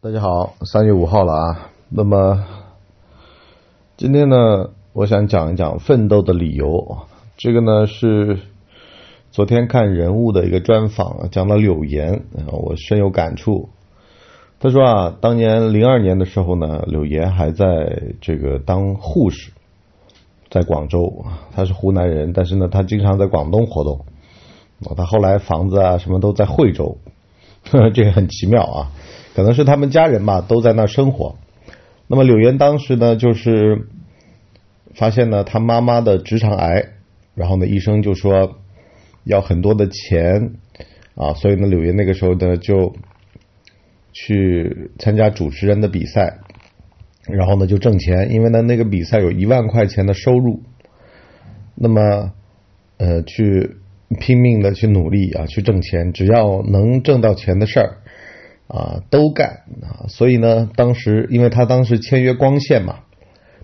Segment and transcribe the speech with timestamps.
[0.00, 1.70] 大家好，三月五号了啊。
[1.88, 2.44] 那么
[3.96, 6.98] 今天呢，我想讲一讲奋斗的理由。
[7.36, 8.38] 这个呢是
[9.32, 13.70] 昨天看人物的一个专访，讲到柳岩，我深有感触。
[14.60, 19.50] 他说啊，当年零二年的时候呢，柳岩还在这个当护士，
[20.48, 21.24] 在广州。
[21.56, 24.04] 他是湖南人，但是呢，他经常在广东活动。
[24.96, 26.98] 他后来房子啊什么都在惠州，
[27.64, 28.92] 呵 这个很奇妙啊。
[29.34, 31.36] 可能是他们家人吧，都在那生活。
[32.08, 33.86] 那么柳岩当时呢，就是
[34.94, 36.86] 发现呢，他妈妈的直肠癌，
[37.34, 38.58] 然后呢，医生就说
[39.24, 40.54] 要很多的钱
[41.14, 42.96] 啊，所以呢，柳岩那个时候呢，就
[44.12, 46.38] 去参加主持人的比赛，
[47.28, 50.62] 然后呢，就挣钱，因为呢，那个比赛有一万块钱的收入。
[51.76, 52.32] 那么，
[52.96, 53.76] 呃，去
[54.18, 57.98] 拼命的去努力啊，去挣钱，只要能挣到钱的事儿。
[58.68, 60.04] 啊，都干啊！
[60.08, 62.96] 所以呢，当时因为他当时签约光线嘛，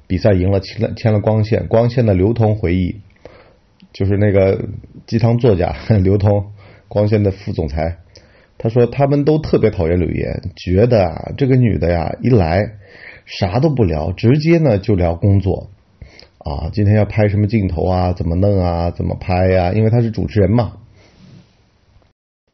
[0.07, 1.67] 比赛赢了，签了签了光线。
[1.67, 3.03] 光线的刘通回忆，
[3.93, 4.65] 就是那个
[5.07, 6.47] 鸡汤作家 刘通，
[6.89, 7.99] 光线的副总裁，
[8.57, 12.63] 他说他们都特别讨厌柳岩，觉得啊，这个女的呀，一来
[13.27, 15.69] 啥都不聊，直接呢就聊工作
[16.45, 19.73] 啊，今天要拍什么镜头啊，怎么弄啊，怎么拍呀？
[19.73, 20.75] 因为他是主持人嘛。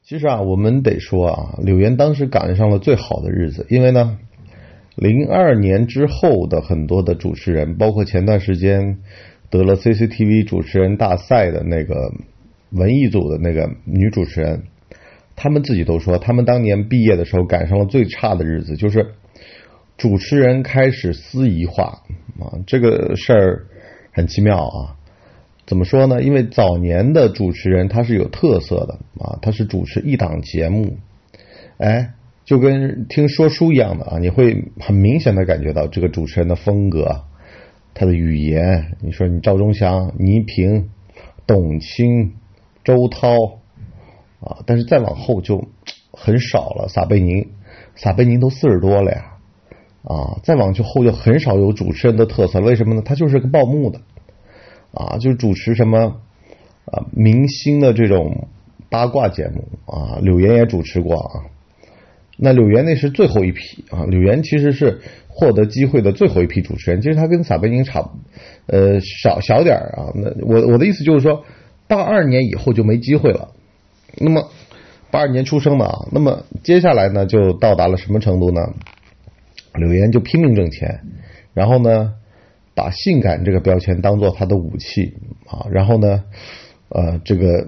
[0.04, 4.18] 其实啊，我们得说啊，柳岩当时赶上了最好的日子，因为呢，
[4.94, 8.98] 零二年之后的很多的主持人，包括前段时间
[9.50, 12.12] 得了 CCTV 主持人大赛的那个
[12.70, 14.62] 文艺组的那个女主持人，
[15.34, 19.14] 他们自己都说，他们当年毕业的时候赶上了最差的日子，就是
[19.96, 22.02] 主持人开始司仪化
[22.38, 23.66] 啊，这个事儿
[24.12, 24.96] 很奇妙啊。
[25.66, 26.20] 怎么说呢？
[26.20, 30.96] 因为早年的主持人他是有特色的啊，他是主持一档节目，
[31.78, 37.22] 哎，就跟听说书一样的啊，你会很明显的感觉到这个主持人的风格，
[37.94, 38.96] 他的语言。
[39.00, 40.90] 你说你赵忠祥、倪萍、
[41.46, 42.32] 董卿、
[42.82, 43.36] 周涛
[44.40, 45.68] 啊，但是再往后就
[46.10, 46.88] 很少了。
[46.88, 47.50] 撒贝宁，
[47.94, 49.36] 撒贝宁都四十多了呀，
[50.02, 52.60] 啊，再往去后就很少有主持人的特色。
[52.60, 53.02] 为什么呢？
[53.04, 54.00] 他就是个报幕的。
[54.92, 56.16] 啊，就主持什么
[56.86, 58.48] 啊明星的这种
[58.88, 61.46] 八卦节目啊，柳岩也主持过啊。
[62.36, 67.00] 那柳岩那是最后一批啊，柳岩其实是获得机会的最后一批主持人。
[67.00, 68.10] 其实他跟撒贝宁差
[68.66, 70.10] 呃少小点啊。
[70.16, 71.44] 那我我的意思就是说，
[71.86, 73.50] 八二年以后就没机会了。
[74.16, 74.50] 那么
[75.12, 78.60] 八二年出生的啊，那么接下来呢就到达了什么程度呢？
[79.74, 81.00] 柳岩就拼命挣钱，
[81.54, 82.14] 然后呢？
[82.72, 85.14] 把性感这个标签当做他的武器
[85.46, 86.24] 啊，然后呢，
[86.88, 87.66] 呃，这个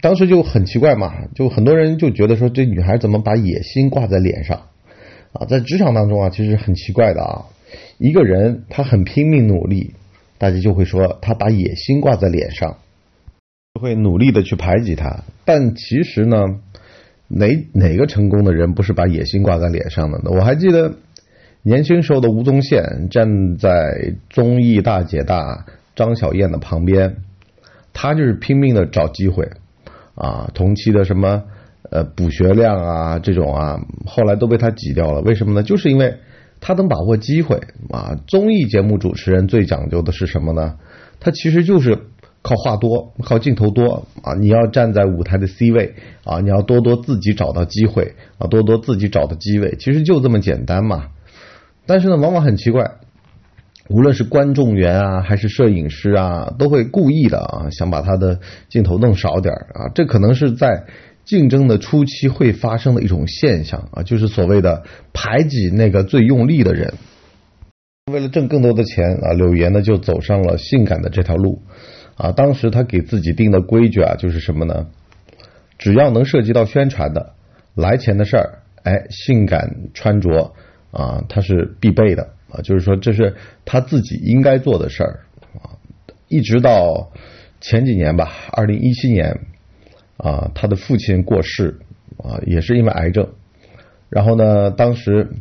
[0.00, 4.66] 当时就很奇怪嘛，就很多人就觉得说这女孩怎么把野心挂在脸上
[5.32, 5.46] 啊？
[5.46, 7.46] 在职场当中啊，其实很奇怪的啊，
[7.98, 9.94] 一个人他很拼命努力，
[10.38, 12.76] 大家就会说他把野心挂在脸上，
[13.74, 15.24] 就会努力的去排挤他。
[15.44, 16.36] 但其实呢，
[17.26, 20.30] 哪哪个成功的人不是把野心挂在脸上的呢？
[20.30, 20.94] 我还记得。
[21.66, 25.64] 年轻时候的吴宗宪站在综艺大姐大
[25.96, 27.16] 张小燕的旁边，
[27.94, 29.50] 他就是拼命的找机会
[30.14, 31.44] 啊，同期的什么
[31.90, 35.22] 呃补学亮啊这种啊，后来都被他挤掉了。
[35.22, 35.62] 为什么呢？
[35.62, 36.18] 就是因为
[36.60, 38.20] 他能把握机会啊。
[38.26, 40.76] 综艺节目主持人最讲究的是什么呢？
[41.18, 41.98] 他其实就是
[42.42, 44.34] 靠话多，靠镜头多啊。
[44.34, 45.94] 你要站在舞台的 C 位
[46.24, 51.06] 啊，你要多多自己找到机会啊，多多自己找到机位，其实就这么简单嘛。
[51.86, 52.90] 但是呢，往往很奇怪，
[53.90, 58.40] 无论是观众员啊，还是摄影师啊，都会故意的啊，想把他的
[58.70, 59.92] 镜头弄少点啊。
[59.94, 60.84] 这可能是在
[61.26, 66.94] 竞争的初期会发生的一种现象啊，就是所谓的排挤那个最用力的人。
[68.10, 71.62] 为了挣更多的钱啊，柳岩呢就走上了性感的这条路
[72.16, 72.32] 啊。
[72.32, 74.86] 当时他给自己定的规矩啊，就是什么呢？
[75.76, 77.34] 只要能涉及到宣传的、
[77.74, 80.54] 来钱的事儿，哎，性感穿着。
[80.94, 85.20] 啊，他是必备的啊，就是说这是他自己应该做的事儿
[85.54, 85.74] 啊。
[86.28, 87.10] 一直到
[87.60, 89.40] 前几年吧，二零一七年
[90.16, 91.80] 啊，他的父亲过世
[92.18, 93.28] 啊，也是因为癌症。
[94.08, 95.32] 然后呢，当时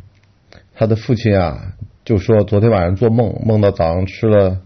[0.74, 1.74] 他的父亲啊
[2.04, 4.62] 就说，昨天晚上做梦，梦到早上吃了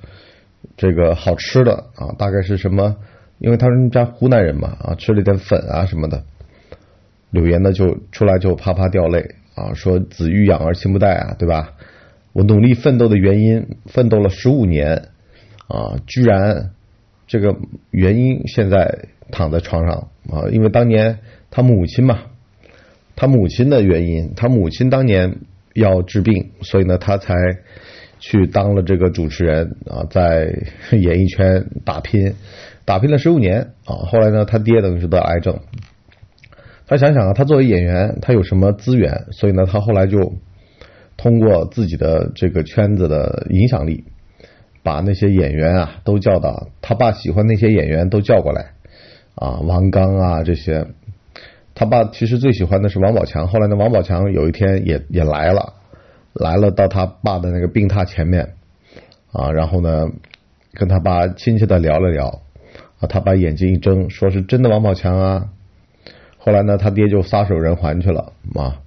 [0.77, 2.95] 这个好吃的啊，大概是什么？
[3.39, 6.23] 因为他们家湖南人嘛啊，吃了点粉啊什么的。
[7.29, 9.35] 柳岩呢就出来就啪啪掉泪。
[9.57, 11.73] 啊，说子欲养而亲不待啊，对吧？
[12.33, 15.09] 我努力奋斗的原因，奋斗了十五年
[15.67, 16.69] 啊，居然
[17.25, 17.55] 这个
[17.89, 21.17] 原因现在躺在床上啊，因为当年
[21.49, 22.19] 他母亲嘛，
[23.15, 25.39] 他母亲的原因，他母亲当年
[25.73, 27.33] 要治病，所以呢，他才
[28.19, 30.53] 去当了这个主持人啊，在
[30.91, 32.35] 演艺圈打拼，
[32.85, 34.05] 打拼了十五年啊。
[34.05, 35.59] 后来呢，他爹等于是得癌症，
[36.87, 39.25] 他想想啊，他作为演员，他有什么资源？
[39.31, 40.33] 所以呢，他后来就
[41.17, 44.05] 通过自己的这个圈子的影响力，
[44.83, 48.71] 把那些演员啊都叫到他爸喜欢那些演员都叫过来
[49.35, 50.87] 啊，王刚啊这些。
[51.75, 55.73] 他爸其实最喜欢的是王宝强，后来呢，王宝强有一天也也来了，
[56.33, 58.53] 来了到他爸的那个病榻前面
[59.31, 60.07] 啊，然后呢，
[60.73, 62.41] 跟他爸亲切的聊了聊
[62.99, 65.49] 啊，他把眼睛一睁，说是真的王宝强啊。
[66.37, 68.81] 后来呢，他爹就撒手人寰去了啊。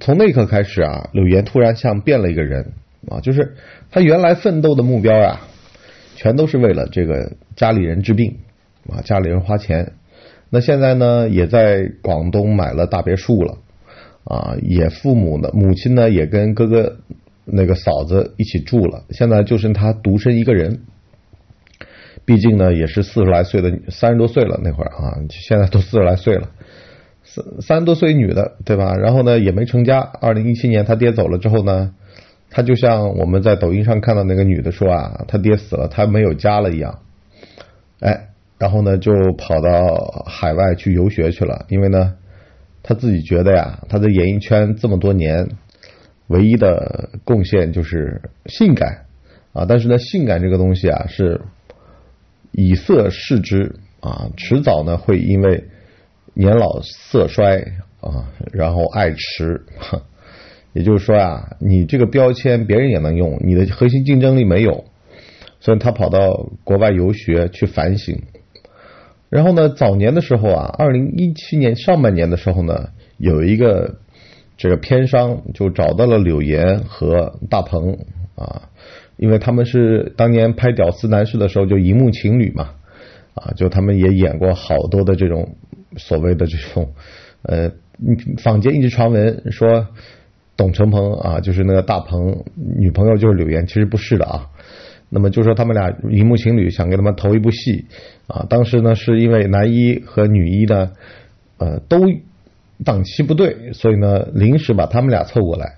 [0.00, 2.72] 从那一刻开始啊，柳岩突然像变了一个人
[3.08, 3.54] 啊，就是
[3.90, 5.40] 他原来奋斗的目标啊，
[6.16, 8.38] 全都是为了这个家里人治病
[8.88, 9.92] 啊，家里人花钱。
[10.50, 13.58] 那现在呢，也在广东买了大别墅了，
[14.24, 16.96] 啊，也父母呢，母亲呢也跟哥哥
[17.44, 20.80] 那个嫂子一起住了，现在就剩他独身一个人。
[22.24, 26.50] 毕竟呢，也是四十来岁的，三十多岁了那会儿啊，现在都四十来岁了，
[27.22, 28.94] 三三十多岁女的，对吧？
[28.96, 30.00] 然后呢，也没成家。
[30.20, 31.94] 二零一七年他爹走了之后呢，
[32.50, 37.00] 他就像我们在抖音上看到那个女的说啊，他爹死了，他没有家了一样，
[38.00, 38.28] 哎。
[38.56, 41.66] 然后呢，就跑到海外去游学去了。
[41.68, 42.14] 因为呢，
[42.84, 45.48] 他自己觉得呀，他在演艺圈这么多年，
[46.28, 49.06] 唯一的贡献就是性感
[49.52, 49.66] 啊。
[49.68, 51.42] 但是呢，性感这个东西啊，是
[52.56, 55.64] 以色视之啊，迟早呢会因为
[56.32, 57.58] 年老色衰
[58.00, 59.64] 啊，然后爱吃。
[60.72, 64.84] 也就是说啊，你这个标签别人也能用，你的核心竞争力没有。
[65.60, 68.22] 所以他跑到国外游学去反省。
[69.30, 73.96] 然后呢，早年的时候啊，二零一七年上半年的时候呢，有一个
[74.56, 77.98] 这个片商就找到了柳岩和大鹏
[78.36, 78.68] 啊，
[79.16, 82.70] 因为他们是当年拍《屌丝男士》的时候就荧幕情侣嘛，
[83.34, 85.56] 啊，就他们也演过好多的这种
[85.96, 86.92] 所谓的这种
[87.42, 87.70] 呃，
[88.42, 89.86] 坊间一直传闻说
[90.56, 92.44] 董成鹏啊，就是那个大鹏
[92.78, 94.50] 女朋友就是柳岩，其实不是的啊。
[95.10, 97.86] 那么就说他们俩荧幕情侣，想给他们投一部戏
[98.26, 98.46] 啊。
[98.48, 100.90] 当时呢，是因为男一和女一呢，
[101.58, 101.98] 呃，都
[102.84, 105.74] 档期不对，所以呢，临时把他们俩凑过来。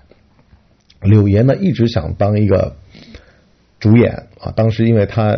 [1.01, 2.75] 柳岩呢，一直想当一个
[3.79, 4.51] 主演啊。
[4.55, 5.37] 当时因为他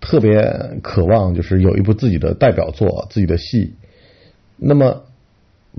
[0.00, 0.40] 特别
[0.82, 3.74] 渴望，就是有一部自己的代表作、自己的戏。
[4.56, 5.04] 那么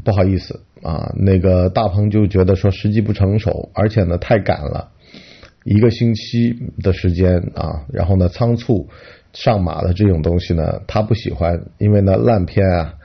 [0.04, 4.92] 不好意思啊，那个大鹏就觉得说时机不成熟，而且呢太赶了。
[5.64, 8.90] 一个星期的时间啊，然后呢，仓促
[9.34, 12.96] 上马的这种东西呢，他不喜欢，因为呢，烂片啊，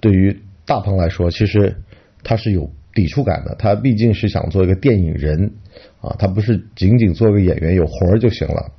[0.00, 1.76] 对于大鹏来说，其实
[2.24, 3.54] 他是有抵触感的。
[3.58, 5.52] 他毕竟是想做一个电影人
[6.00, 8.72] 啊，他不是仅仅做个演员有活儿就行了。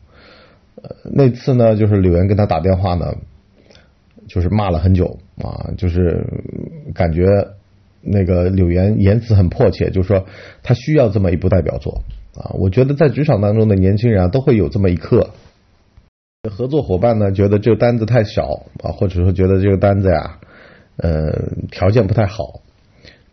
[0.81, 3.15] 呃，那次呢，就是柳岩跟他打电话呢，
[4.27, 6.25] 就是骂了很久啊，就是
[6.93, 7.25] 感觉
[8.01, 10.25] 那个柳岩言辞很迫切，就是说
[10.63, 12.03] 他需要这么一部代表作。
[12.33, 15.31] 啊，我觉得在职场当中的年轻人啊，都会有这么一刻。
[16.49, 20.39] 合作伙伴呢，觉得这个单子太小啊，或者说觉得这个单子呀，
[20.97, 22.61] 呃，条件不太好。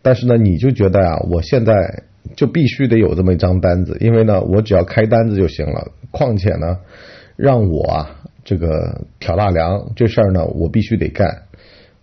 [0.01, 2.03] 但是呢，你就觉得啊，我现在
[2.35, 5.91] 就必须得有这么一张单子，因为呢，我只要开单子就行了。
[6.11, 6.77] 况且呢，
[7.35, 11.43] 让我啊，这个挑大梁这事儿呢，我必须得干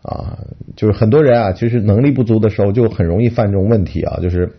[0.03, 0.39] 啊。
[0.77, 4.53] 就是很多人啊，其实能力不足的时候，就很容易犯这种问题啊，就是。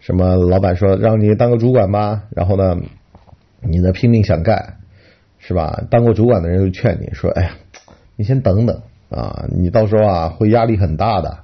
[0.00, 2.78] 什么老板说让你当个主管吧，然后呢，
[3.60, 4.76] 你呢拼命想干，
[5.38, 5.82] 是吧？
[5.90, 7.50] 当过主管的人就劝你说：“哎呀，
[8.16, 11.40] 你先等等啊，你到时候啊会压力很大的。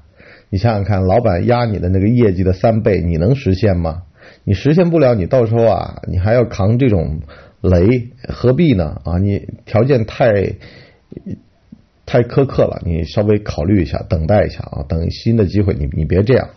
[0.54, 4.02] 你想想看，老板压你的那个业绩的三倍，你能实现吗？
[4.44, 7.22] 你实现不了，你到时候啊，你还要扛这种
[7.60, 9.00] 雷，何必呢？
[9.04, 10.32] 啊，你条件太
[12.06, 16.50] 太苛刻了，你稍微考虑一下，等待一下啊，等新的机会，你你别这样。”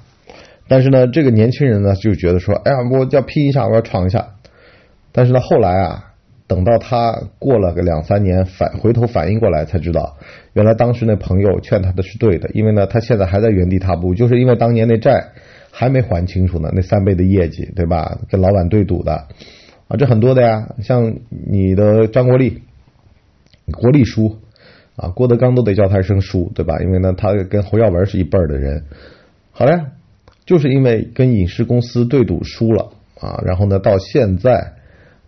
[0.69, 4.35] 但是呢，这个年轻人呢就觉得说，哎呀，我要拼一下，我要闯一下。
[5.11, 6.06] 但是呢，后来啊，
[6.47, 10.17] 等到他过了个两三年，反回头反应过来，才知道，
[10.53, 12.49] 原来当时那朋友劝他的是对的。
[12.53, 15.31] 因为呢，他现在还在原地踏步，就是因为当年那债
[15.71, 18.17] 还没还清楚呢，那三倍的业绩，对吧？
[18.29, 19.27] 跟老板对赌的
[19.87, 20.69] 啊，这很多的呀。
[20.81, 22.61] 像你的张国立，
[23.73, 24.37] 国立叔
[24.95, 26.79] 啊，郭德纲都得叫他一声叔，对吧？
[26.79, 28.83] 因为呢，他跟侯耀文是一辈儿的人。
[29.51, 29.81] 好嘞。
[30.45, 34.75] 就是因为跟影视公司对赌输了啊，然后呢，到现在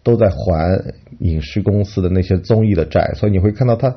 [0.09, 0.81] 都在还
[1.19, 3.93] 影视公司的那些综艺的债，所以你会看到他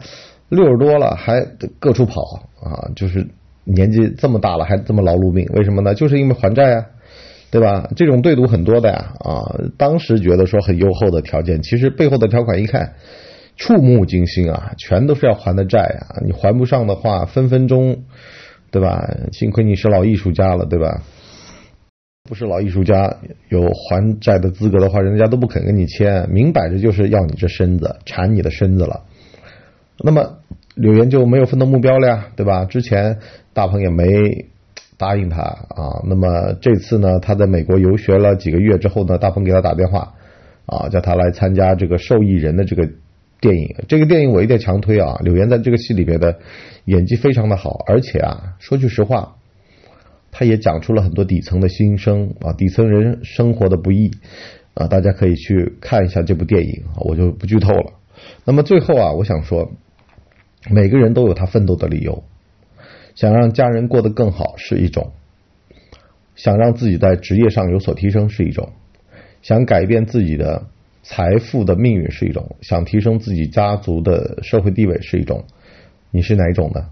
[0.50, 1.40] 六十多了还
[1.78, 2.21] 各处跑
[2.61, 3.26] 啊，就是
[3.64, 5.95] 年纪这么大了还这么劳碌命，为什么呢？
[5.95, 6.87] 就是因为还债啊，
[7.50, 7.88] 对吧？
[7.97, 9.57] 这种对赌很多的呀啊！
[9.78, 12.92] 当时觉得说很优厚的条件，其实背后的条款一看，
[13.57, 16.21] 触目惊心啊，全都是要还的债啊！
[16.26, 18.02] 你还不上的话，分分钟，
[18.71, 19.09] 对吧？
[19.33, 21.02] 幸亏你是老艺术家了，对吧？
[22.32, 23.18] 不是老艺术家
[23.50, 29.02] 有还债的资格的话，人家都不肯跟你签，明摆着就是要你这身子，缠你的身子了。
[29.98, 30.38] 那么
[30.74, 32.64] 柳岩就没有奋斗目标了呀，对吧？
[32.64, 33.18] 之前
[33.52, 34.46] 大鹏也没
[34.96, 36.00] 答应他啊。
[36.08, 40.14] 那么这次呢，他在美国游学了几个月之后呢，大鹏给他打电话
[40.64, 42.88] 啊，叫他来参加这个受益人的这个
[43.42, 43.76] 电影。
[43.88, 46.38] 这个电影我一定强推啊，柳岩在这个戏里边的
[46.86, 49.34] 演技非常的好，而且啊，说句实话。
[50.34, 54.10] 他也讲出了很多底层的心声啊，底层人生活的不易
[54.72, 57.92] 啊，大家可以去看一下这部电影啊，我就不剧透了。
[58.46, 59.70] 那么最后啊，我想说，
[60.70, 62.24] 每个人都有他奋斗的理由，
[63.14, 65.12] 想让家人过得更好是一种，
[66.34, 68.72] 想让自己在职业上有所提升是一种，
[69.42, 70.64] 想改变自己的
[71.02, 75.44] 财富的命运是一种，想提升自己家族的社会地位是一种，
[76.10, 76.86] 你是哪一种呢？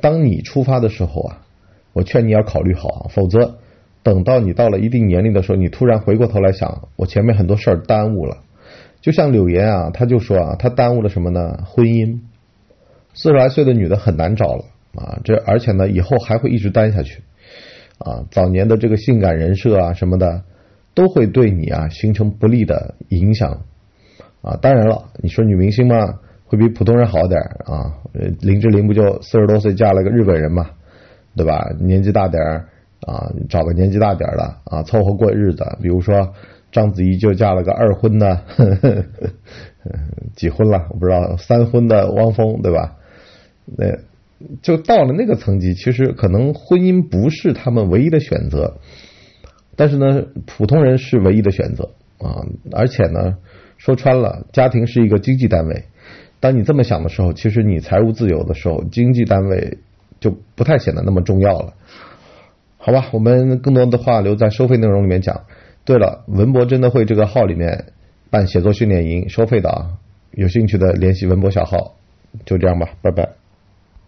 [0.00, 1.46] 当你出发的时候啊。
[1.92, 3.58] 我劝你要考虑好啊，否则
[4.02, 8.38] 等到你到了一定年龄的时候，你突然回过头来想，我前面很多事儿耽误了。
[9.00, 11.64] 就像柳岩啊，他就说啊，他耽误了什么呢？
[11.66, 12.20] 婚姻。
[13.12, 17.22] 四十来岁的女的很难找了啊，这而且呢，以后还会一直单下去
[17.98, 18.24] 啊。
[18.30, 20.42] 早年的这个性感人设啊什么的，
[20.94, 23.62] 都会对你啊形成不利的影响
[24.42, 24.56] 啊。
[24.62, 27.98] 当然了，你说女明星嘛，会比普通人好点啊。
[28.12, 30.70] 林志玲不就四十多岁嫁了个日本人嘛？
[31.36, 31.72] 对吧？
[31.78, 32.68] 年纪大点儿
[33.06, 35.64] 啊，找个年纪大点儿的啊，凑合过日子。
[35.80, 36.34] 比如说
[36.72, 38.42] 章子怡就嫁了个二婚的，
[40.36, 40.86] 几婚了？
[40.90, 42.96] 我不知道，三婚的汪峰，对吧？
[43.64, 43.96] 那
[44.60, 48.78] 就到了那个层级，其实可能婚姻不是他们唯一的选择，
[49.76, 52.42] 但是呢，普通人是唯一的选择啊。
[52.72, 53.38] 而且呢，
[53.78, 55.84] 说穿了，家庭是一个经济单位。
[56.40, 59.78] 当你这么想的时候，其实你财务自由的时候，经济单位。
[60.20, 61.72] 就不太显得那么重要了，
[62.78, 63.08] 好吧？
[63.12, 65.44] 我们更多的话留在收费内容里面讲。
[65.84, 67.86] 对了，文博真的会这个号里面
[68.30, 69.98] 办写作训练营，收费的啊，
[70.32, 71.96] 有兴趣的联系文博小号。
[72.44, 73.28] 就这样吧，拜拜。